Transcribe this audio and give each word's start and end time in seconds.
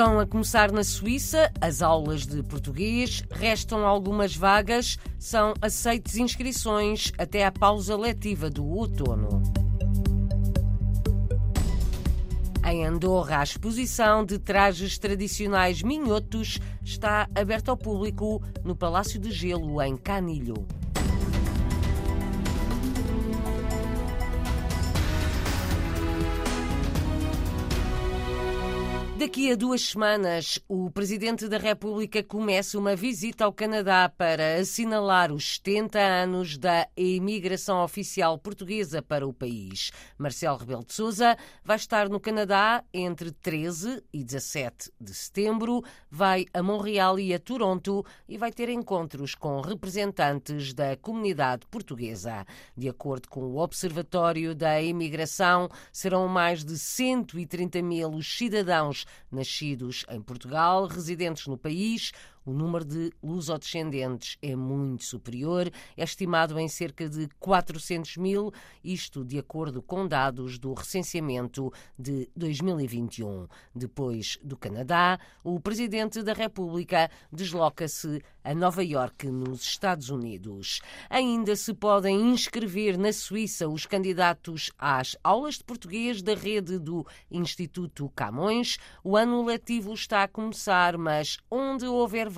Estão 0.00 0.18
a 0.18 0.26
começar 0.26 0.72
na 0.72 0.82
Suíça 0.82 1.52
as 1.60 1.82
aulas 1.82 2.24
de 2.24 2.42
português, 2.42 3.22
restam 3.30 3.84
algumas 3.86 4.34
vagas, 4.34 4.96
são 5.18 5.52
aceites 5.60 6.16
inscrições 6.16 7.12
até 7.18 7.44
à 7.44 7.52
pausa 7.52 7.98
letiva 7.98 8.48
do 8.48 8.66
outono. 8.66 9.42
Em 12.64 12.86
Andorra, 12.86 13.40
a 13.40 13.42
exposição 13.42 14.24
de 14.24 14.38
trajes 14.38 14.96
tradicionais 14.96 15.82
minhotos 15.82 16.58
está 16.82 17.28
aberta 17.34 17.70
ao 17.70 17.76
público 17.76 18.42
no 18.64 18.74
Palácio 18.74 19.20
de 19.20 19.30
Gelo, 19.30 19.82
em 19.82 19.98
Canilho. 19.98 20.66
Daqui 29.20 29.52
a 29.52 29.54
duas 29.54 29.82
semanas, 29.82 30.58
o 30.66 30.90
Presidente 30.90 31.46
da 31.46 31.58
República 31.58 32.22
começa 32.22 32.78
uma 32.78 32.96
visita 32.96 33.44
ao 33.44 33.52
Canadá 33.52 34.08
para 34.08 34.56
assinalar 34.56 35.30
os 35.30 35.56
70 35.56 35.98
anos 35.98 36.56
da 36.56 36.88
imigração 36.96 37.84
oficial 37.84 38.38
portuguesa 38.38 39.02
para 39.02 39.28
o 39.28 39.32
país. 39.34 39.92
Marcelo 40.16 40.56
Rebelo 40.56 40.86
de 40.86 40.94
Sousa 40.94 41.36
vai 41.62 41.76
estar 41.76 42.08
no 42.08 42.18
Canadá 42.18 42.82
entre 42.94 43.30
13 43.30 44.02
e 44.10 44.24
17 44.24 44.90
de 44.98 45.12
setembro, 45.12 45.84
vai 46.10 46.46
a 46.54 46.62
Montreal 46.62 47.18
e 47.18 47.34
a 47.34 47.38
Toronto 47.38 48.02
e 48.26 48.38
vai 48.38 48.50
ter 48.50 48.70
encontros 48.70 49.34
com 49.34 49.60
representantes 49.60 50.72
da 50.72 50.96
comunidade 50.96 51.66
portuguesa. 51.66 52.46
De 52.74 52.88
acordo 52.88 53.28
com 53.28 53.42
o 53.42 53.58
Observatório 53.58 54.54
da 54.54 54.80
Imigração, 54.80 55.68
serão 55.92 56.26
mais 56.26 56.64
de 56.64 56.78
130 56.78 57.82
mil 57.82 58.08
os 58.14 58.38
cidadãos 58.38 59.04
nascidos 59.30 60.04
em 60.08 60.20
Portugal, 60.20 60.86
residentes 60.86 61.46
no 61.46 61.56
país 61.56 62.12
o 62.44 62.52
número 62.52 62.84
de 62.84 63.12
lusodescendentes 63.22 64.36
é 64.42 64.56
muito 64.56 65.04
superior, 65.04 65.70
é 65.96 66.02
estimado 66.02 66.58
em 66.58 66.68
cerca 66.68 67.08
de 67.08 67.28
400 67.38 68.16
mil, 68.16 68.52
isto 68.82 69.24
de 69.24 69.38
acordo 69.38 69.82
com 69.82 70.06
dados 70.06 70.58
do 70.58 70.72
recenseamento 70.72 71.72
de 71.98 72.28
2021. 72.36 73.46
Depois 73.74 74.38
do 74.42 74.56
Canadá, 74.56 75.18
o 75.44 75.60
Presidente 75.60 76.22
da 76.22 76.32
República 76.32 77.10
desloca-se 77.32 78.22
a 78.42 78.54
Nova 78.54 78.82
Iorque, 78.82 79.28
nos 79.28 79.62
Estados 79.62 80.08
Unidos. 80.08 80.80
Ainda 81.10 81.54
se 81.54 81.74
podem 81.74 82.30
inscrever 82.30 82.96
na 82.96 83.12
Suíça 83.12 83.68
os 83.68 83.84
candidatos 83.84 84.70
às 84.78 85.16
aulas 85.22 85.56
de 85.56 85.64
português 85.64 86.22
da 86.22 86.34
rede 86.34 86.78
do 86.78 87.06
Instituto 87.30 88.10
Camões. 88.14 88.78
O 89.04 89.16
ano 89.16 89.44
letivo 89.44 89.92
está 89.92 90.22
a 90.22 90.28
começar, 90.28 90.96
mas 90.96 91.38
onde 91.50 91.86
houver 91.86 92.30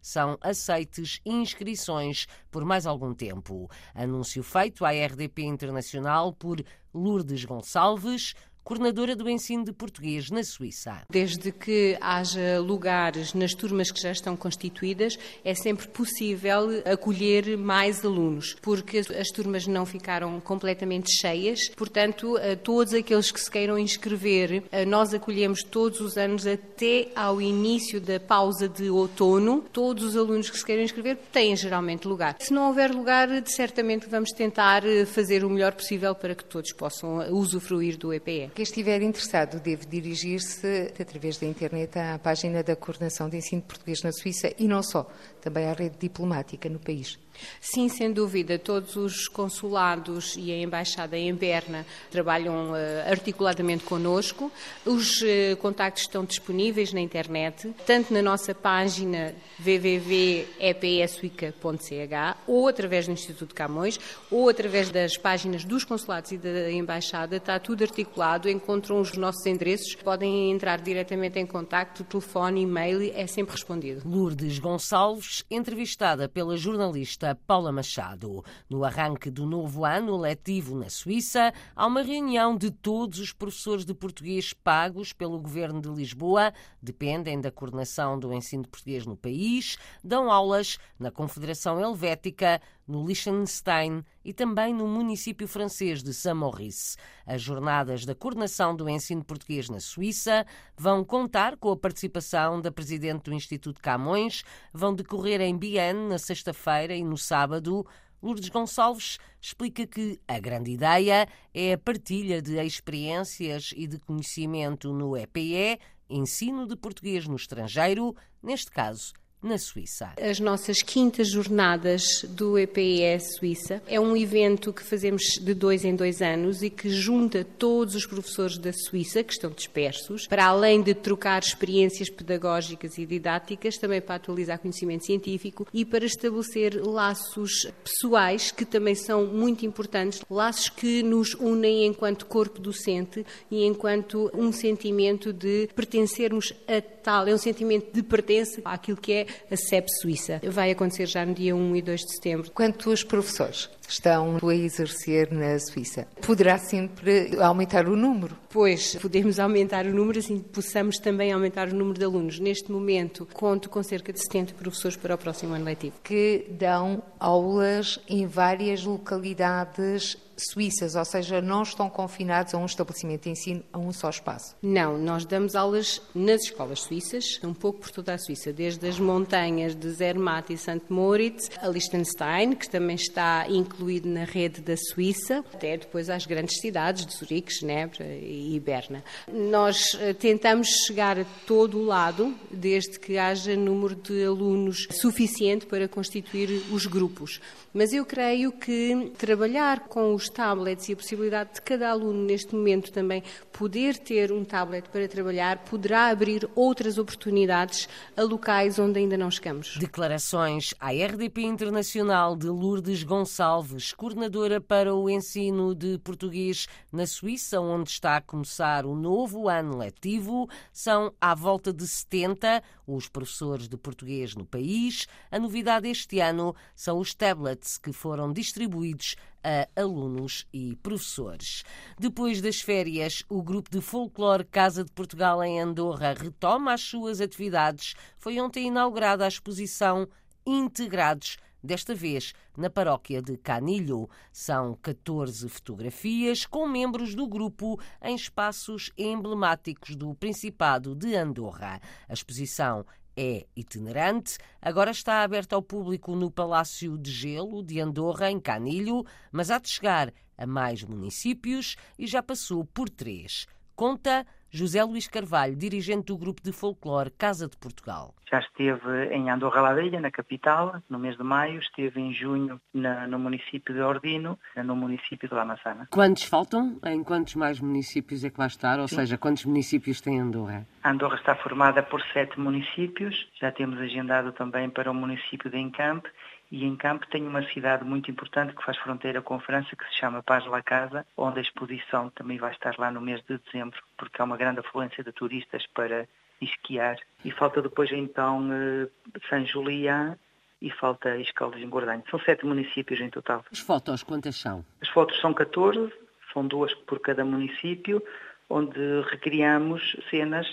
são 0.00 0.36
aceites 0.40 1.20
inscrições 1.24 2.26
por 2.50 2.64
mais 2.64 2.86
algum 2.86 3.14
tempo. 3.14 3.70
Anúncio 3.94 4.42
feito 4.42 4.84
à 4.84 4.90
RDP 4.90 5.42
Internacional 5.42 6.32
por 6.32 6.62
Lourdes 6.94 7.44
Gonçalves, 7.44 8.34
coordenadora 8.64 9.16
do 9.16 9.28
ensino 9.28 9.64
de 9.64 9.72
português 9.72 10.30
na 10.30 10.42
Suíça. 10.44 11.02
Desde 11.10 11.50
que 11.50 11.96
haja 12.00 12.60
lugares 12.60 13.34
nas 13.34 13.52
turmas 13.52 13.90
que 13.90 14.00
já 14.00 14.12
estão 14.12 14.36
constituídas, 14.36 15.18
é 15.44 15.54
sempre 15.54 15.88
possível 15.88 16.82
acolher 16.84 17.56
mais 17.58 18.04
alunos, 18.04 18.56
porque 18.62 18.98
as 18.98 19.28
turmas 19.28 19.66
não 19.66 19.84
ficaram 19.84 20.40
completamente 20.40 21.10
cheias, 21.10 21.68
portanto, 21.76 22.34
todos 22.62 22.94
aqueles 22.94 23.30
que 23.30 23.40
se 23.40 23.50
queiram 23.50 23.78
inscrever, 23.78 24.62
nós 24.86 25.12
acolhemos 25.12 25.62
todos 25.62 26.00
os 26.00 26.16
anos 26.16 26.46
até 26.46 27.08
ao 27.16 27.40
início 27.40 28.00
da 28.00 28.20
pausa 28.20 28.68
de 28.68 28.88
outono. 28.88 29.64
Todos 29.72 30.04
os 30.04 30.16
alunos 30.16 30.48
que 30.48 30.58
se 30.58 30.64
queiram 30.64 30.82
inscrever 30.82 31.18
têm 31.32 31.56
geralmente 31.56 32.06
lugar. 32.06 32.36
Se 32.38 32.52
não 32.52 32.68
houver 32.68 32.90
lugar, 32.90 33.28
certamente 33.46 34.08
vamos 34.08 34.30
tentar 34.30 34.82
fazer 35.06 35.44
o 35.44 35.50
melhor 35.50 35.72
possível 35.72 36.14
para 36.14 36.34
que 36.34 36.44
todos 36.44 36.72
possam 36.72 37.18
usufruir 37.32 37.96
do 37.96 38.12
EPE. 38.12 38.51
Quem 38.54 38.64
estiver 38.64 39.00
interessado 39.00 39.60
deve 39.60 39.86
dirigir-se 39.86 40.92
através 41.00 41.38
da 41.38 41.46
internet 41.46 41.98
à 41.98 42.18
página 42.18 42.62
da 42.62 42.76
Coordenação 42.76 43.28
de 43.28 43.38
Ensino 43.38 43.62
Português 43.62 44.02
na 44.02 44.12
Suíça 44.12 44.52
e 44.58 44.68
não 44.68 44.82
só, 44.82 45.10
também 45.40 45.66
à 45.66 45.72
rede 45.72 45.96
diplomática 45.98 46.68
no 46.68 46.78
país. 46.78 47.18
Sim, 47.60 47.88
sem 47.88 48.12
dúvida. 48.12 48.58
Todos 48.58 48.96
os 48.96 49.28
consulados 49.28 50.34
e 50.36 50.50
a 50.52 50.58
Embaixada 50.58 51.16
em 51.16 51.32
Berna 51.34 51.86
trabalham 52.10 52.72
uh, 52.72 53.10
articuladamente 53.10 53.84
connosco. 53.84 54.52
Os 54.84 55.22
uh, 55.22 55.56
contactos 55.58 56.02
estão 56.02 56.24
disponíveis 56.24 56.92
na 56.92 57.00
internet, 57.00 57.72
tanto 57.86 58.12
na 58.12 58.20
nossa 58.22 58.52
página 58.54 59.34
www.epsuica.ch 59.58 62.36
ou 62.46 62.68
através 62.68 63.06
do 63.06 63.12
Instituto 63.12 63.54
Camões 63.54 63.98
ou 64.30 64.48
através 64.48 64.90
das 64.90 65.16
páginas 65.16 65.64
dos 65.64 65.84
consulados 65.84 66.32
e 66.32 66.38
da 66.38 66.70
Embaixada. 66.70 67.36
Está 67.36 67.58
tudo 67.58 67.82
articulado, 67.82 68.41
encontram 68.50 69.00
os 69.00 69.16
nossos 69.16 69.44
endereços, 69.46 69.94
podem 69.94 70.50
entrar 70.50 70.80
diretamente 70.80 71.38
em 71.38 71.46
contacto, 71.46 72.04
telefone, 72.04 72.62
e-mail, 72.62 73.12
é 73.14 73.26
sempre 73.26 73.52
respondido. 73.52 74.02
Lourdes 74.08 74.58
Gonçalves, 74.58 75.44
entrevistada 75.50 76.28
pela 76.28 76.56
jornalista 76.56 77.38
Paula 77.46 77.72
Machado. 77.72 78.44
No 78.68 78.84
arranque 78.84 79.30
do 79.30 79.46
novo 79.46 79.84
ano 79.84 80.16
letivo 80.16 80.76
na 80.76 80.88
Suíça, 80.88 81.52
há 81.74 81.86
uma 81.86 82.02
reunião 82.02 82.56
de 82.56 82.70
todos 82.70 83.18
os 83.18 83.32
professores 83.32 83.84
de 83.84 83.94
português 83.94 84.52
pagos 84.52 85.12
pelo 85.12 85.40
governo 85.40 85.80
de 85.80 85.88
Lisboa, 85.88 86.52
dependem 86.80 87.40
da 87.40 87.50
coordenação 87.50 88.18
do 88.18 88.32
ensino 88.32 88.62
de 88.62 88.68
português 88.68 89.06
no 89.06 89.16
país, 89.16 89.76
dão 90.02 90.30
aulas 90.30 90.78
na 90.98 91.10
Confederação 91.10 91.80
Helvética, 91.80 92.60
no 92.86 93.06
Liechtenstein 93.06 94.04
e 94.24 94.32
também 94.32 94.74
no 94.74 94.86
município 94.86 95.46
francês 95.46 96.02
de 96.02 96.12
Saint-Maurice. 96.12 96.96
As 97.26 97.40
jornadas 97.40 98.04
da 98.04 98.14
coordenação 98.14 98.74
do 98.74 98.88
ensino 98.88 99.24
português 99.24 99.68
na 99.68 99.80
Suíça 99.80 100.46
vão 100.76 101.04
contar 101.04 101.56
com 101.56 101.70
a 101.70 101.76
participação 101.76 102.60
da 102.60 102.70
presidente 102.70 103.24
do 103.24 103.34
Instituto 103.34 103.80
Camões, 103.80 104.42
vão 104.72 104.94
decorrer 104.94 105.40
em 105.40 105.56
Bienne 105.56 106.08
na 106.08 106.18
sexta-feira 106.18 106.94
e 106.94 107.04
no 107.04 107.16
sábado. 107.16 107.86
Lourdes 108.22 108.48
Gonçalves 108.48 109.18
explica 109.40 109.86
que 109.86 110.20
a 110.28 110.38
grande 110.38 110.70
ideia 110.70 111.26
é 111.52 111.72
a 111.72 111.78
partilha 111.78 112.40
de 112.40 112.56
experiências 112.58 113.72
e 113.76 113.86
de 113.86 113.98
conhecimento 113.98 114.92
no 114.92 115.16
EPE, 115.16 115.80
ensino 116.08 116.66
de 116.66 116.76
português 116.76 117.26
no 117.26 117.34
estrangeiro, 117.34 118.14
neste 118.42 118.70
caso 118.70 119.12
na 119.42 119.58
Suíça. 119.58 120.12
As 120.20 120.38
nossas 120.38 120.82
quintas 120.82 121.28
jornadas 121.28 122.24
do 122.28 122.56
EPE 122.56 123.18
Suíça 123.38 123.82
é 123.88 123.98
um 123.98 124.16
evento 124.16 124.72
que 124.72 124.84
fazemos 124.84 125.22
de 125.40 125.52
dois 125.52 125.84
em 125.84 125.96
dois 125.96 126.22
anos 126.22 126.62
e 126.62 126.70
que 126.70 126.88
junta 126.88 127.44
todos 127.44 127.94
os 127.94 128.06
professores 128.06 128.56
da 128.56 128.72
Suíça 128.72 129.22
que 129.24 129.32
estão 129.32 129.50
dispersos, 129.50 130.26
para 130.28 130.46
além 130.46 130.80
de 130.80 130.94
trocar 130.94 131.42
experiências 131.42 132.08
pedagógicas 132.08 132.98
e 132.98 133.04
didáticas, 133.04 133.76
também 133.76 134.00
para 134.00 134.14
atualizar 134.14 134.60
conhecimento 134.60 135.06
científico 135.06 135.66
e 135.74 135.84
para 135.84 136.04
estabelecer 136.04 136.80
laços 136.86 137.66
pessoais 137.82 138.52
que 138.52 138.64
também 138.64 138.94
são 138.94 139.26
muito 139.26 139.66
importantes, 139.66 140.22
laços 140.30 140.68
que 140.68 141.02
nos 141.02 141.34
unem 141.34 141.86
enquanto 141.86 142.26
corpo 142.26 142.60
docente 142.60 143.26
e 143.50 143.64
enquanto 143.64 144.30
um 144.34 144.52
sentimento 144.52 145.32
de 145.32 145.68
pertencermos 145.74 146.52
a 146.68 146.80
tal, 146.80 147.26
é 147.26 147.34
um 147.34 147.38
sentimento 147.38 147.92
de 147.92 148.02
pertença 148.02 148.60
àquilo 148.64 148.96
que 148.96 149.12
é 149.12 149.26
a 149.50 149.56
CEP 149.56 149.88
Suíça. 150.00 150.40
Vai 150.44 150.70
acontecer 150.70 151.06
já 151.06 151.24
no 151.24 151.34
dia 151.34 151.54
1 151.54 151.76
e 151.76 151.82
2 151.82 152.00
de 152.00 152.14
setembro. 152.14 152.50
Quantos 152.50 153.02
professores 153.04 153.68
estão 153.92 154.38
a 154.42 154.54
exercer 154.54 155.32
na 155.32 155.58
Suíça? 155.58 156.06
Poderá 156.24 156.58
sempre 156.58 157.36
aumentar 157.40 157.86
o 157.86 157.96
número? 157.96 158.36
Pois, 158.50 158.96
podemos 158.96 159.38
aumentar 159.38 159.86
o 159.86 159.92
número, 159.92 160.18
assim 160.18 160.38
possamos 160.38 160.98
também 160.98 161.32
aumentar 161.32 161.68
o 161.68 161.74
número 161.74 161.98
de 161.98 162.04
alunos. 162.04 162.38
Neste 162.38 162.70
momento, 162.70 163.26
conto 163.32 163.68
com 163.68 163.82
cerca 163.82 164.12
de 164.12 164.20
70 164.20 164.54
professores 164.54 164.96
para 164.96 165.14
o 165.14 165.18
próximo 165.18 165.54
ano 165.54 165.64
letivo. 165.64 165.96
Que 166.02 166.46
dão 166.50 167.02
aulas 167.18 167.98
em 168.08 168.26
várias 168.26 168.84
localidades 168.84 170.16
suíças, 170.36 170.94
ou 170.94 171.04
seja, 171.04 171.40
não 171.40 171.62
estão 171.62 171.88
confinados 171.88 172.54
a 172.54 172.58
um 172.58 172.66
estabelecimento 172.66 173.24
de 173.24 173.30
ensino, 173.30 173.62
a 173.72 173.78
um 173.78 173.92
só 173.92 174.10
espaço? 174.10 174.56
Não, 174.62 174.98
nós 174.98 175.24
damos 175.24 175.54
aulas 175.54 176.00
nas 176.14 176.42
escolas 176.42 176.80
suíças, 176.80 177.38
um 177.44 177.54
pouco 177.54 177.80
por 177.80 177.90
toda 177.90 178.14
a 178.14 178.18
Suíça, 178.18 178.52
desde 178.52 178.86
as 178.88 178.98
montanhas 178.98 179.74
de 179.74 179.88
Zermatt 179.90 180.52
e 180.52 180.58
St. 180.58 180.82
Moritz, 180.88 181.50
a 181.60 181.68
Liechtenstein, 181.68 182.54
que 182.54 182.68
também 182.68 182.96
está 182.96 183.46
incluída 183.48 183.81
incluído 183.82 184.08
na 184.08 184.24
rede 184.24 184.60
da 184.60 184.76
Suíça, 184.76 185.44
até 185.52 185.76
depois 185.76 186.08
às 186.08 186.24
grandes 186.24 186.60
cidades 186.60 187.04
de 187.04 187.16
Zurique, 187.16 187.52
Genebra 187.52 188.06
e 188.06 188.58
Berna. 188.60 189.02
Nós 189.26 189.96
eh, 189.98 190.14
tentamos 190.14 190.68
chegar 190.86 191.18
a 191.18 191.24
todo 191.46 191.78
o 191.78 191.84
lado, 191.84 192.32
desde 192.50 192.98
que 193.00 193.18
haja 193.18 193.56
número 193.56 193.96
de 193.96 194.24
alunos 194.24 194.86
suficiente 194.92 195.66
para 195.66 195.88
constituir 195.88 196.62
os 196.70 196.86
grupos. 196.86 197.40
Mas 197.74 197.92
eu 197.92 198.04
creio 198.04 198.52
que 198.52 199.12
trabalhar 199.16 199.80
com 199.88 200.14
os 200.14 200.28
tablets 200.28 200.88
e 200.88 200.92
a 200.92 200.96
possibilidade 200.96 201.54
de 201.54 201.62
cada 201.62 201.90
aluno 201.90 202.22
neste 202.24 202.54
momento 202.54 202.92
também 202.92 203.22
poder 203.50 203.96
ter 203.96 204.30
um 204.30 204.44
tablet 204.44 204.88
para 204.90 205.08
trabalhar 205.08 205.58
poderá 205.64 206.08
abrir 206.08 206.48
outras 206.54 206.98
oportunidades 206.98 207.88
a 208.16 208.22
locais 208.22 208.78
onde 208.78 208.98
ainda 208.98 209.16
não 209.16 209.30
chegamos. 209.30 209.76
Declarações 209.78 210.74
à 210.78 210.90
RDP 210.90 211.42
Internacional 211.42 212.36
de 212.36 212.46
Lourdes 212.46 213.02
Gonçalves, 213.02 213.71
coordenadora 213.96 214.60
para 214.60 214.94
o 214.94 215.08
ensino 215.08 215.74
de 215.74 215.98
português 215.98 216.66
na 216.92 217.06
Suíça, 217.06 217.58
onde 217.60 217.88
está 217.88 218.16
a 218.16 218.20
começar 218.20 218.84
o 218.84 218.94
novo 218.94 219.48
ano 219.48 219.78
letivo. 219.78 220.48
São 220.72 221.14
à 221.18 221.34
volta 221.34 221.72
de 221.72 221.86
70 221.86 222.62
os 222.86 223.08
professores 223.08 223.68
de 223.68 223.76
português 223.78 224.34
no 224.34 224.44
país. 224.44 225.06
A 225.30 225.38
novidade 225.38 225.88
este 225.88 226.20
ano 226.20 226.54
são 226.74 226.98
os 226.98 227.14
tablets 227.14 227.78
que 227.78 227.92
foram 227.92 228.32
distribuídos 228.32 229.16
a 229.42 229.66
alunos 229.80 230.46
e 230.52 230.76
professores. 230.82 231.64
Depois 231.98 232.42
das 232.42 232.60
férias, 232.60 233.24
o 233.28 233.42
grupo 233.42 233.70
de 233.70 233.80
folclore 233.80 234.44
Casa 234.44 234.84
de 234.84 234.92
Portugal 234.92 235.42
em 235.42 235.60
Andorra 235.60 236.12
retoma 236.12 236.74
as 236.74 236.82
suas 236.82 237.20
atividades. 237.20 237.94
Foi 238.18 238.38
ontem 238.38 238.66
inaugurada 238.66 239.24
a 239.24 239.28
exposição 239.28 240.06
Integrados 240.44 241.38
desta 241.62 241.94
vez 241.94 242.32
na 242.56 242.68
paróquia 242.68 243.22
de 243.22 243.36
Canilho. 243.36 244.08
São 244.32 244.74
14 244.82 245.48
fotografias 245.48 246.44
com 246.46 246.68
membros 246.68 247.14
do 247.14 247.26
grupo 247.26 247.80
em 248.02 248.14
espaços 248.14 248.90
emblemáticos 248.96 249.94
do 249.94 250.14
Principado 250.14 250.94
de 250.94 251.14
Andorra. 251.14 251.80
A 252.08 252.12
exposição 252.12 252.84
é 253.16 253.46
itinerante, 253.54 254.38
agora 254.60 254.90
está 254.90 255.22
aberta 255.22 255.54
ao 255.54 255.62
público 255.62 256.16
no 256.16 256.30
Palácio 256.30 256.96
de 256.96 257.10
Gelo 257.10 257.62
de 257.62 257.80
Andorra, 257.80 258.30
em 258.30 258.40
Canilho, 258.40 259.04
mas 259.30 259.50
há 259.50 259.58
de 259.58 259.68
chegar 259.68 260.12
a 260.36 260.46
mais 260.46 260.82
municípios 260.82 261.76
e 261.98 262.06
já 262.06 262.22
passou 262.22 262.64
por 262.64 262.88
três. 262.88 263.46
Conta 263.76 264.26
José 264.54 264.84
Luís 264.84 265.08
Carvalho, 265.08 265.56
dirigente 265.56 266.08
do 266.08 266.18
grupo 266.18 266.42
de 266.42 266.52
folclore 266.52 267.10
Casa 267.10 267.48
de 267.48 267.56
Portugal. 267.56 268.14
Já 268.30 268.38
esteve 268.38 269.06
em 269.10 269.30
Andorra 269.30 269.62
la 269.62 269.72
Velha, 269.72 269.98
na 269.98 270.10
capital, 270.10 270.76
no 270.90 270.98
mês 270.98 271.16
de 271.16 271.22
maio, 271.22 271.58
esteve 271.58 271.98
em 271.98 272.12
junho 272.12 272.60
na, 272.72 273.06
no 273.06 273.18
município 273.18 273.74
de 273.74 273.80
Ordino, 273.80 274.38
no 274.56 274.76
município 274.76 275.26
de 275.26 275.34
Lamassana. 275.34 275.88
Quantos 275.90 276.24
faltam? 276.24 276.78
Em 276.84 277.02
quantos 277.02 277.34
mais 277.34 277.60
municípios 277.60 278.24
é 278.24 278.30
que 278.30 278.36
vai 278.36 278.46
estar? 278.46 278.78
Ou 278.78 278.88
Sim. 278.88 278.96
seja, 278.96 279.16
quantos 279.16 279.46
municípios 279.46 280.02
tem 280.02 280.20
Andorra? 280.20 280.66
Andorra 280.84 281.16
está 281.16 281.34
formada 281.36 281.82
por 281.82 282.02
sete 282.12 282.38
municípios, 282.38 283.14
já 283.40 283.50
temos 283.52 283.78
agendado 283.78 284.32
também 284.32 284.68
para 284.68 284.90
o 284.90 284.94
município 284.94 285.50
de 285.50 285.56
Encampe 285.56 286.10
e 286.52 286.66
em 286.66 286.76
Campo 286.76 287.06
tem 287.06 287.26
uma 287.26 287.42
cidade 287.48 287.82
muito 287.82 288.10
importante 288.10 288.54
que 288.54 288.62
faz 288.62 288.76
fronteira 288.76 289.22
com 289.22 289.36
a 289.36 289.40
França, 289.40 289.74
que 289.74 289.84
se 289.88 289.98
chama 289.98 290.22
Paz 290.22 290.44
la 290.46 290.62
Casa, 290.62 291.06
onde 291.16 291.38
a 291.38 291.42
exposição 291.42 292.10
também 292.10 292.36
vai 292.36 292.52
estar 292.52 292.78
lá 292.78 292.90
no 292.90 293.00
mês 293.00 293.22
de 293.26 293.38
dezembro, 293.38 293.82
porque 293.96 294.20
há 294.20 294.24
uma 294.26 294.36
grande 294.36 294.60
afluência 294.60 295.02
de 295.02 295.10
turistas 295.12 295.66
para 295.68 296.06
esquiar. 296.42 296.98
E 297.24 297.30
falta 297.30 297.62
depois 297.62 297.90
então 297.90 298.50
eh, 298.52 298.86
São 299.30 299.46
Julián 299.46 300.14
e 300.60 300.70
falta 300.70 301.16
Escaldas 301.16 301.62
em 301.62 301.70
Gordanho. 301.70 302.04
São 302.10 302.20
sete 302.20 302.44
municípios 302.44 303.00
em 303.00 303.08
total. 303.08 303.42
As 303.50 303.60
fotos 303.60 304.02
quantas 304.02 304.36
são? 304.36 304.62
As 304.82 304.90
fotos 304.90 305.18
são 305.22 305.32
14, 305.32 305.90
são 306.34 306.46
duas 306.46 306.74
por 306.74 307.00
cada 307.00 307.24
município, 307.24 308.02
onde 308.50 308.78
recriamos 309.10 309.96
cenas 310.10 310.46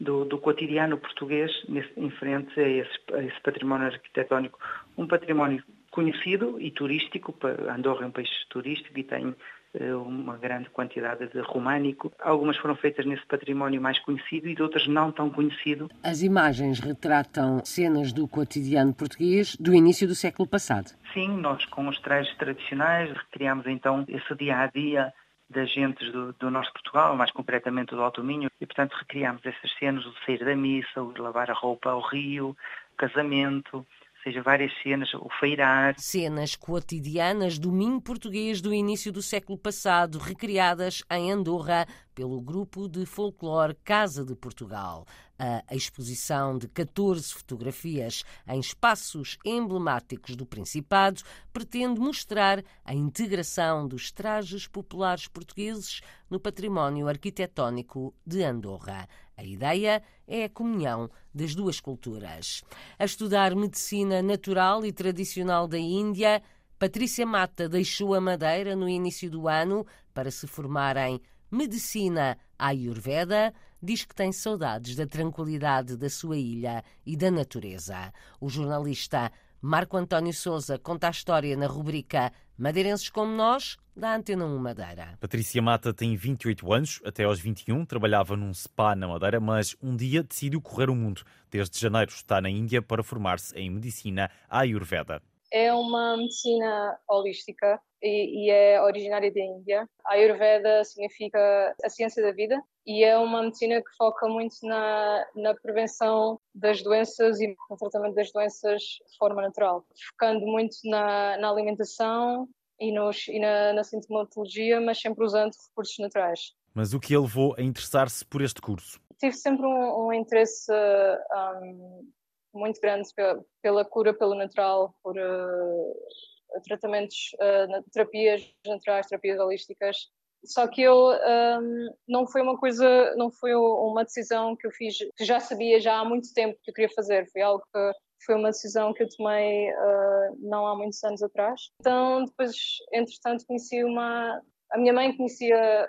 do, 0.00 0.24
do 0.24 0.38
cotidiano 0.38 0.98
português 0.98 1.50
nesse, 1.68 1.90
em 1.96 2.10
frente 2.10 2.58
a 2.58 2.68
esse, 2.68 2.98
a 3.12 3.22
esse, 3.22 3.40
património 3.42 3.86
arquitetónico. 3.86 4.58
Um 4.96 5.06
património 5.06 5.62
conhecido 5.90 6.60
e 6.60 6.70
turístico, 6.70 7.34
Andorra 7.68 8.04
é 8.04 8.06
um 8.06 8.10
país 8.10 8.28
turístico 8.48 8.98
e 8.98 9.04
tem 9.04 9.34
eh, 9.74 9.94
uma 9.94 10.36
grande 10.36 10.68
quantidade 10.70 11.28
de 11.28 11.40
românico. 11.40 12.12
Algumas 12.20 12.56
foram 12.56 12.76
feitas 12.76 13.06
nesse 13.06 13.24
património 13.26 13.80
mais 13.80 13.98
conhecido 14.00 14.48
e 14.48 14.60
outras 14.60 14.86
não 14.86 15.12
tão 15.12 15.30
conhecido. 15.30 15.88
As 16.02 16.22
imagens 16.22 16.80
retratam 16.80 17.64
cenas 17.64 18.12
do 18.12 18.26
cotidiano 18.26 18.92
português 18.92 19.56
do 19.56 19.72
início 19.72 20.06
do 20.06 20.14
século 20.14 20.48
passado. 20.48 20.90
Sim, 21.12 21.28
nós 21.38 21.64
com 21.66 21.88
os 21.88 22.00
trajes 22.00 22.36
tradicionais 22.36 23.12
recriamos 23.12 23.66
então 23.66 24.04
esse 24.08 24.34
dia 24.36 24.58
a 24.58 24.66
dia 24.66 25.12
das 25.54 25.72
gentes 25.72 26.12
do, 26.12 26.32
do 26.34 26.50
nosso 26.50 26.72
Portugal, 26.72 27.16
mais 27.16 27.30
concretamente 27.30 27.94
do 27.94 28.02
Alto 28.02 28.22
Minho, 28.22 28.50
e 28.60 28.66
portanto 28.66 28.94
recriámos 28.94 29.44
essas 29.46 29.72
cenas, 29.78 30.04
o 30.04 30.14
sair 30.26 30.44
da 30.44 30.54
missa, 30.54 31.02
o 31.02 31.14
lavar 31.16 31.50
a 31.50 31.54
roupa 31.54 31.90
ao 31.90 32.00
rio, 32.00 32.50
o 32.50 32.96
casamento, 32.96 33.86
seja, 34.24 34.42
várias 34.42 34.72
cenas, 34.82 35.12
o 35.14 35.28
feirar. 35.38 35.94
Cenas 35.98 36.56
cotidianas 36.56 37.58
do 37.58 37.70
Minho 37.70 38.00
português 38.00 38.60
do 38.60 38.72
início 38.72 39.12
do 39.12 39.22
século 39.22 39.58
passado, 39.58 40.18
recriadas 40.18 41.02
em 41.10 41.30
Andorra 41.30 41.86
pelo 42.14 42.40
grupo 42.40 42.88
de 42.88 43.04
folclore 43.04 43.76
Casa 43.84 44.24
de 44.24 44.34
Portugal. 44.34 45.06
A 45.36 45.74
exposição 45.74 46.56
de 46.56 46.68
14 46.68 47.34
fotografias 47.34 48.22
em 48.46 48.60
espaços 48.60 49.36
emblemáticos 49.44 50.36
do 50.36 50.46
Principado 50.46 51.22
pretende 51.52 52.00
mostrar 52.00 52.62
a 52.84 52.94
integração 52.94 53.86
dos 53.86 54.12
trajes 54.12 54.68
populares 54.68 55.26
portugueses 55.26 56.00
no 56.30 56.38
património 56.38 57.08
arquitetónico 57.08 58.14
de 58.24 58.44
Andorra. 58.44 59.08
A 59.36 59.44
ideia 59.44 60.02
é 60.26 60.44
a 60.44 60.48
comunhão 60.48 61.10
das 61.34 61.54
duas 61.54 61.80
culturas. 61.80 62.62
A 62.98 63.04
estudar 63.04 63.54
medicina 63.54 64.22
natural 64.22 64.84
e 64.84 64.92
tradicional 64.92 65.66
da 65.66 65.78
Índia, 65.78 66.42
Patrícia 66.78 67.26
Mata 67.26 67.68
deixou 67.68 68.14
a 68.14 68.20
Madeira 68.20 68.76
no 68.76 68.88
início 68.88 69.30
do 69.30 69.48
ano 69.48 69.86
para 70.12 70.30
se 70.30 70.46
formar 70.46 70.96
em 70.96 71.20
Medicina 71.50 72.36
Ayurveda, 72.58 73.54
diz 73.82 74.04
que 74.04 74.14
tem 74.14 74.32
saudades 74.32 74.96
da 74.96 75.06
tranquilidade 75.06 75.96
da 75.96 76.08
sua 76.10 76.36
ilha 76.36 76.82
e 77.06 77.16
da 77.16 77.30
natureza. 77.30 78.12
O 78.40 78.48
jornalista 78.48 79.30
Marco 79.66 79.96
António 79.96 80.34
Souza 80.34 80.78
conta 80.78 81.08
a 81.08 81.10
história 81.10 81.56
na 81.56 81.66
rubrica 81.66 82.30
Madeirenses 82.54 83.08
como 83.08 83.34
Nós, 83.34 83.78
da 83.96 84.14
Antena 84.14 84.44
1 84.44 84.58
Madeira. 84.58 85.16
Patrícia 85.18 85.62
Mata 85.62 85.94
tem 85.94 86.14
28 86.14 86.70
anos, 86.70 87.00
até 87.02 87.24
aos 87.24 87.40
21 87.40 87.86
trabalhava 87.86 88.36
num 88.36 88.52
spa 88.52 88.94
na 88.94 89.08
Madeira, 89.08 89.40
mas 89.40 89.74
um 89.82 89.96
dia 89.96 90.22
decidiu 90.22 90.60
correr 90.60 90.90
o 90.90 90.94
mundo. 90.94 91.22
Desde 91.50 91.80
janeiro 91.80 92.10
está 92.10 92.42
na 92.42 92.50
Índia 92.50 92.82
para 92.82 93.02
formar-se 93.02 93.56
em 93.58 93.70
medicina 93.70 94.30
Ayurveda. 94.50 95.22
É 95.56 95.72
uma 95.72 96.16
medicina 96.16 96.98
holística 97.08 97.80
e, 98.02 98.46
e 98.46 98.50
é 98.50 98.82
originária 98.82 99.32
da 99.32 99.40
Índia. 99.40 99.88
A 100.04 100.14
Ayurveda 100.14 100.82
significa 100.82 101.72
a 101.84 101.88
ciência 101.88 102.20
da 102.20 102.32
vida 102.32 102.60
e 102.84 103.04
é 103.04 103.16
uma 103.16 103.40
medicina 103.40 103.80
que 103.80 103.96
foca 103.96 104.26
muito 104.26 104.56
na, 104.64 105.24
na 105.36 105.54
prevenção 105.54 106.40
das 106.52 106.82
doenças 106.82 107.40
e 107.40 107.54
no 107.70 107.76
tratamento 107.76 108.16
das 108.16 108.32
doenças 108.32 108.82
de 108.82 109.16
forma 109.16 109.40
natural, 109.42 109.84
focando 110.10 110.44
muito 110.44 110.74
na, 110.86 111.38
na 111.38 111.50
alimentação 111.50 112.48
e, 112.80 112.90
nos, 112.90 113.28
e 113.28 113.38
na, 113.38 113.74
na 113.74 113.84
sintomatologia, 113.84 114.80
mas 114.80 115.00
sempre 115.00 115.24
usando 115.24 115.52
recursos 115.68 115.96
naturais. 116.00 116.52
Mas 116.74 116.94
o 116.94 116.98
que 116.98 117.14
a 117.14 117.20
levou 117.20 117.54
a 117.56 117.62
interessar-se 117.62 118.24
por 118.24 118.42
este 118.42 118.60
curso? 118.60 119.00
Tive 119.20 119.36
sempre 119.36 119.64
um, 119.64 120.06
um 120.06 120.12
interesse 120.12 120.72
um, 120.72 122.10
muito 122.54 122.80
grande 122.80 123.08
pela, 123.14 123.44
pela, 123.62 123.84
cura 123.84 124.14
pelo 124.14 124.34
natural, 124.34 124.94
por 125.02 125.16
uh, 125.16 126.60
tratamentos, 126.64 127.34
uh, 127.34 127.90
terapias 127.90 128.42
naturais, 128.66 129.06
terapias 129.06 129.38
holísticas. 129.38 130.08
Só 130.44 130.68
que 130.68 130.82
eu 130.82 131.10
um, 131.10 131.94
não 132.06 132.26
foi 132.26 132.42
uma 132.42 132.58
coisa, 132.58 133.14
não 133.16 133.30
foi 133.30 133.54
uma 133.54 134.04
decisão 134.04 134.54
que 134.54 134.66
eu 134.66 134.70
fiz, 134.70 134.98
que 135.16 135.24
já 135.24 135.40
sabia 135.40 135.80
já 135.80 135.98
há 135.98 136.04
muito 136.04 136.32
tempo 136.34 136.58
que 136.62 136.70
eu 136.70 136.74
queria 136.74 136.94
fazer. 136.94 137.26
Foi 137.32 137.40
algo 137.40 137.64
que 137.72 137.92
foi 138.26 138.34
uma 138.34 138.50
decisão 138.50 138.92
que 138.92 139.02
eu 139.02 139.08
tomei 139.08 139.70
uh, 139.70 140.36
não 140.40 140.66
há 140.66 140.76
muitos 140.76 141.02
anos 141.02 141.22
atrás. 141.22 141.70
Então, 141.80 142.26
depois, 142.26 142.54
entretanto, 142.92 143.46
conheci 143.46 143.82
uma. 143.82 144.40
A 144.70 144.78
minha 144.78 144.92
mãe 144.92 145.16
conhecia, 145.16 145.88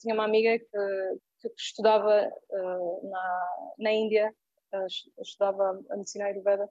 tinha 0.00 0.14
uma 0.14 0.24
amiga 0.24 0.58
que, 0.58 1.48
que 1.48 1.54
estudava 1.58 2.32
na, 3.02 3.48
na 3.78 3.92
Índia, 3.92 4.32
estudava 5.18 5.82
a 5.90 5.96
medicina 5.96 6.26
ayurveda 6.26 6.64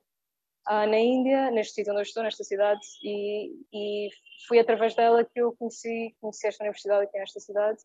uh, 0.68 0.88
na 0.88 1.00
Índia, 1.00 1.52
neste 1.52 1.76
sítio 1.76 1.92
onde 1.92 2.02
eu 2.02 2.04
estou, 2.04 2.24
nesta 2.24 2.44
cidade, 2.44 2.82
e, 3.04 3.52
e 3.74 4.10
foi 4.48 4.60
através 4.60 4.96
dela 4.96 5.24
que 5.24 5.40
eu 5.40 5.56
conheci, 5.56 6.16
conheci 6.20 6.48
esta 6.48 6.64
universidade 6.64 7.06
aqui 7.06 7.18
nesta 7.18 7.40
cidade 7.40 7.80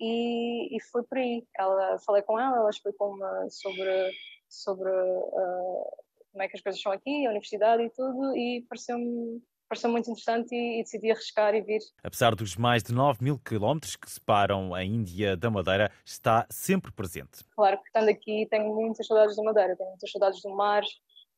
e, 0.00 0.76
e 0.76 0.80
foi 0.90 1.02
por 1.02 1.18
aí. 1.18 1.46
Ela, 1.58 1.98
falei 2.00 2.22
com 2.22 2.38
ela, 2.38 2.56
ela 2.56 2.70
explicou-me 2.70 3.50
sobre, 3.50 4.12
sobre 4.48 4.90
uh, 4.90 5.96
como 6.32 6.42
é 6.42 6.48
que 6.48 6.56
as 6.56 6.62
coisas 6.62 6.80
são 6.80 6.92
aqui, 6.92 7.26
a 7.26 7.30
universidade 7.30 7.82
e 7.82 7.90
tudo, 7.90 8.36
e 8.36 8.62
pareceu-me 8.68 9.42
pareceu 9.68 9.90
muito 9.90 10.10
interessante 10.10 10.54
e, 10.54 10.80
e, 10.80 10.82
decidi 10.82 11.10
arriscar 11.10 11.54
e 11.54 11.60
vir. 11.60 11.80
Apesar 12.02 12.34
dos 12.34 12.56
mais 12.56 12.82
de 12.82 12.92
9 12.92 13.22
mil 13.22 13.38
quilómetros 13.38 13.96
que 13.96 14.10
separam 14.10 14.74
a 14.74 14.84
Índia 14.84 15.36
da 15.36 15.50
Madeira, 15.50 15.90
está 16.04 16.46
sempre 16.50 16.92
presente. 16.92 17.44
Claro 17.54 17.78
que 17.78 17.86
estando 17.86 18.08
aqui 18.08 18.46
tenho 18.50 18.74
muitas 18.74 19.06
saudades 19.06 19.36
da 19.36 19.42
Madeira, 19.42 19.76
tenho 19.76 19.90
muitas 19.90 20.10
saudades 20.10 20.42
do 20.42 20.50
mar, 20.50 20.82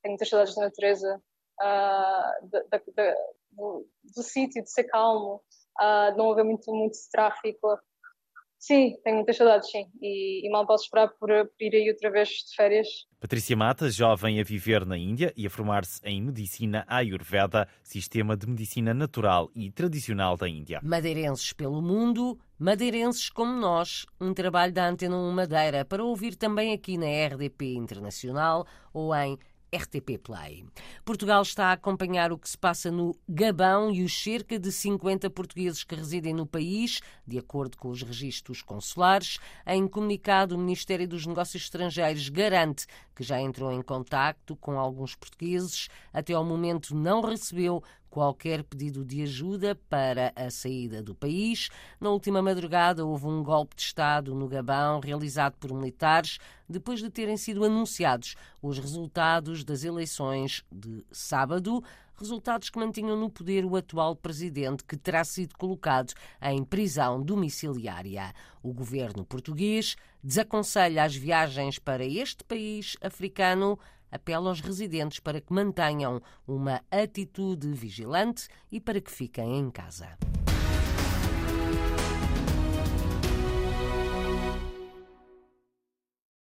tenho 0.02 0.12
muitas 0.12 0.28
saudades 0.28 0.54
da 0.54 0.62
natureza, 0.62 1.22
uh, 1.60 2.48
do, 3.52 3.86
do 4.14 4.22
sítio, 4.22 4.62
de 4.62 4.70
ser 4.70 4.84
calmo, 4.84 5.42
uh, 5.80 6.12
de 6.12 6.18
não 6.18 6.30
haver 6.30 6.44
muito, 6.44 6.72
muito 6.72 6.96
tráfico. 7.10 7.78
Sim, 8.58 8.96
tenho 9.04 9.16
muitas 9.16 9.36
saudades, 9.36 9.70
sim. 9.70 9.86
E, 10.02 10.46
e 10.46 10.50
mal 10.50 10.66
posso 10.66 10.84
esperar 10.84 11.08
por, 11.08 11.28
por, 11.28 11.48
ir 11.60 11.74
aí 11.74 11.88
outra 11.88 12.10
vez 12.10 12.28
de 12.28 12.56
férias. 12.56 12.88
Patrícia 13.20 13.56
Mata, 13.56 13.88
jovem 13.88 14.40
a 14.40 14.44
viver 14.44 14.84
na 14.84 14.98
Índia 14.98 15.32
e 15.36 15.46
a 15.46 15.50
formar-se 15.50 16.00
em 16.04 16.20
Medicina 16.20 16.84
Ayurveda, 16.88 17.68
sistema 17.84 18.36
de 18.36 18.48
medicina 18.48 18.92
natural 18.92 19.48
e 19.54 19.70
tradicional 19.70 20.36
da 20.36 20.48
Índia. 20.48 20.80
Madeirenses 20.82 21.52
pelo 21.52 21.80
mundo, 21.80 22.36
madeirenses 22.58 23.30
como 23.30 23.52
nós. 23.52 24.06
Um 24.20 24.34
trabalho 24.34 24.72
da 24.72 24.88
Antena 24.88 25.16
1 25.16 25.32
Madeira 25.32 25.84
para 25.84 26.04
ouvir 26.04 26.34
também 26.34 26.72
aqui 26.72 26.98
na 26.98 27.06
RDP 27.06 27.74
Internacional 27.74 28.66
ou 28.92 29.14
em 29.14 29.38
RTP 29.74 30.18
Play. 30.22 30.64
Portugal 31.04 31.42
está 31.42 31.66
a 31.66 31.72
acompanhar 31.72 32.32
o 32.32 32.38
que 32.38 32.48
se 32.48 32.56
passa 32.56 32.90
no 32.90 33.16
Gabão 33.28 33.90
e 33.90 34.02
os 34.02 34.22
cerca 34.22 34.58
de 34.58 34.72
50 34.72 35.28
portugueses 35.30 35.84
que 35.84 35.94
residem 35.94 36.34
no 36.34 36.46
país, 36.46 37.00
de 37.26 37.38
acordo 37.38 37.76
com 37.76 37.88
os 37.88 38.02
registros 38.02 38.62
consulares. 38.62 39.38
Em 39.66 39.86
comunicado, 39.86 40.54
o 40.54 40.58
Ministério 40.58 41.06
dos 41.06 41.26
Negócios 41.26 41.62
Estrangeiros 41.64 42.28
garante 42.28 42.86
que 43.18 43.24
já 43.24 43.40
entrou 43.40 43.72
em 43.72 43.82
contacto 43.82 44.54
com 44.54 44.78
alguns 44.78 45.16
portugueses. 45.16 45.88
Até 46.12 46.34
ao 46.34 46.44
momento 46.44 46.94
não 46.94 47.20
recebeu 47.20 47.82
qualquer 48.10 48.62
pedido 48.64 49.04
de 49.04 49.22
ajuda 49.22 49.74
para 49.88 50.32
a 50.34 50.50
saída 50.50 51.02
do 51.02 51.14
país. 51.14 51.68
Na 52.00 52.10
última 52.10 52.42
madrugada 52.42 53.04
houve 53.04 53.26
um 53.26 53.42
golpe 53.42 53.76
de 53.76 53.82
Estado 53.82 54.34
no 54.34 54.48
Gabão 54.48 55.00
realizado 55.00 55.54
por 55.58 55.72
militares 55.72 56.38
depois 56.68 57.00
de 57.00 57.10
terem 57.10 57.36
sido 57.36 57.64
anunciados 57.64 58.34
os 58.60 58.78
resultados 58.78 59.64
das 59.64 59.84
eleições 59.84 60.64
de 60.70 61.04
sábado 61.10 61.82
resultados 62.18 62.68
que 62.68 62.78
mantinham 62.78 63.16
no 63.16 63.30
poder 63.30 63.64
o 63.64 63.76
atual 63.76 64.16
presidente, 64.16 64.84
que 64.84 64.96
terá 64.96 65.22
sido 65.22 65.56
colocado 65.56 66.12
em 66.42 66.64
prisão 66.64 67.22
domiciliária. 67.22 68.34
O 68.60 68.72
governo 68.72 69.24
português 69.24 69.96
desaconselha 70.22 71.04
as 71.04 71.14
viagens 71.14 71.78
para 71.78 72.04
este 72.04 72.42
país 72.42 72.96
africano 73.00 73.78
apela 74.10 74.48
aos 74.48 74.60
residentes 74.60 75.20
para 75.20 75.40
que 75.40 75.52
mantenham 75.52 76.20
uma 76.46 76.82
atitude 76.90 77.70
vigilante 77.72 78.48
e 78.70 78.80
para 78.80 79.00
que 79.00 79.10
fiquem 79.10 79.58
em 79.58 79.70
casa. 79.70 80.16